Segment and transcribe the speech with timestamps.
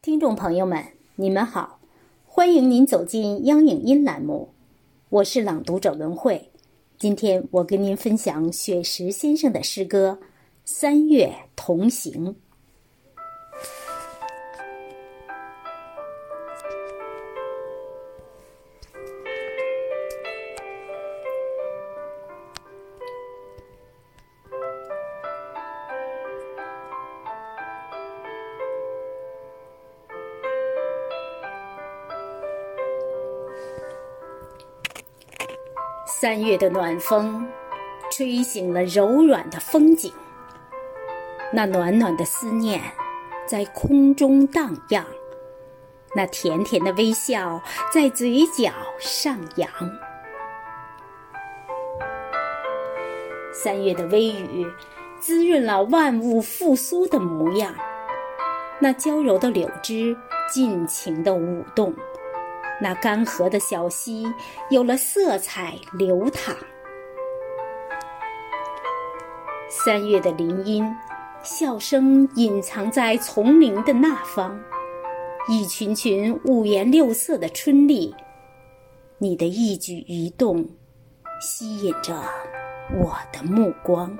[0.00, 0.84] 听众朋友们，
[1.16, 1.80] 你们好，
[2.24, 4.50] 欢迎您走进央影音栏目，
[5.08, 6.52] 我是朗读者文慧。
[6.96, 10.20] 今天我跟您分享雪石先生的诗歌
[10.64, 12.26] 《三月同行》。
[36.20, 37.46] 三月的暖风，
[38.10, 40.12] 吹醒了柔软的风景。
[41.52, 42.82] 那暖暖的思念，
[43.46, 45.04] 在空中荡漾；
[46.16, 47.62] 那甜甜的微笑，
[47.94, 49.70] 在嘴角上扬。
[53.52, 54.66] 三月的微雨，
[55.20, 57.72] 滋润了万物复苏的模样。
[58.80, 60.16] 那娇柔的柳枝，
[60.52, 61.94] 尽情的舞动。
[62.80, 64.26] 那干涸的小溪
[64.70, 66.56] 有了色彩流淌。
[69.68, 70.96] 三月的林荫，
[71.42, 74.58] 笑声隐藏在丛林的那方。
[75.48, 78.14] 一群群五颜六色的春丽，
[79.18, 80.68] 你的一举一动
[81.40, 82.14] 吸引着
[83.00, 84.16] 我的目光。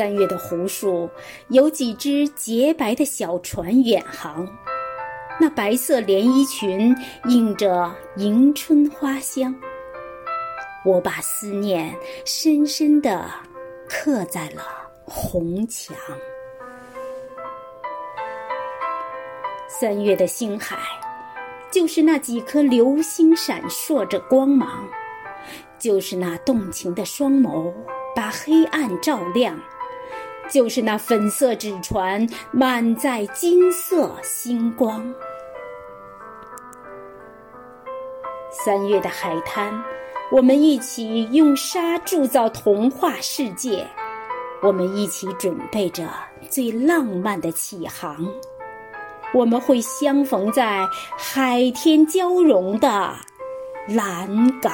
[0.00, 1.10] 三月的湖树，
[1.48, 4.48] 有几只洁白的小船远航。
[5.38, 9.54] 那白色连衣裙映着迎春花香，
[10.86, 13.30] 我把思念深深地
[13.86, 14.62] 刻在了
[15.04, 15.94] 红墙。
[19.68, 20.78] 三月的星海，
[21.70, 24.88] 就是那几颗流星闪烁着光芒，
[25.78, 27.70] 就是那动情的双眸
[28.16, 29.60] 把黑暗照亮。
[30.50, 35.14] 就是那粉色纸船满载金色星光。
[38.64, 39.72] 三月的海滩，
[40.32, 43.86] 我们一起用沙铸造童话世界，
[44.60, 46.08] 我们一起准备着
[46.48, 48.26] 最浪漫的起航，
[49.32, 50.86] 我们会相逢在
[51.16, 53.14] 海天交融的
[53.88, 54.72] 蓝港。